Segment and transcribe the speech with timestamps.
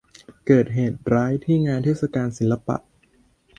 [0.47, 2.77] เกิดเหตุร้ายที่งานเทศกาลศิลปะ